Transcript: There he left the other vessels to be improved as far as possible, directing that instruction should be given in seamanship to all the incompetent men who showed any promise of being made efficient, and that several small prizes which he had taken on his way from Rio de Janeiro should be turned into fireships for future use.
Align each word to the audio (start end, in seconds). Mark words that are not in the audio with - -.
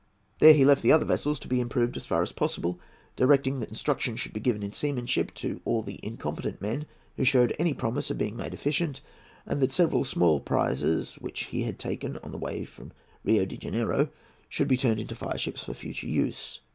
There 0.39 0.55
he 0.55 0.65
left 0.65 0.81
the 0.81 0.91
other 0.91 1.05
vessels 1.05 1.37
to 1.41 1.47
be 1.47 1.59
improved 1.59 1.95
as 1.95 2.07
far 2.07 2.23
as 2.23 2.31
possible, 2.31 2.79
directing 3.15 3.59
that 3.59 3.69
instruction 3.69 4.15
should 4.15 4.33
be 4.33 4.39
given 4.39 4.63
in 4.63 4.73
seamanship 4.73 5.31
to 5.35 5.61
all 5.63 5.83
the 5.83 5.99
incompetent 6.01 6.59
men 6.59 6.87
who 7.17 7.23
showed 7.23 7.55
any 7.59 7.75
promise 7.75 8.09
of 8.09 8.17
being 8.17 8.35
made 8.35 8.55
efficient, 8.55 9.01
and 9.45 9.59
that 9.61 9.71
several 9.71 10.03
small 10.03 10.39
prizes 10.39 11.19
which 11.19 11.43
he 11.43 11.65
had 11.65 11.77
taken 11.77 12.17
on 12.23 12.31
his 12.31 12.41
way 12.41 12.65
from 12.65 12.93
Rio 13.23 13.45
de 13.45 13.57
Janeiro 13.57 14.09
should 14.49 14.67
be 14.67 14.75
turned 14.75 14.99
into 14.99 15.13
fireships 15.13 15.65
for 15.65 15.75
future 15.75 16.07
use. 16.07 16.61